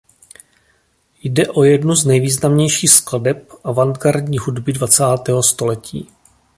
[1.23, 6.09] Jde o jednu z nejvýznamnějších skladeb avantgardní hudby dvacátého století.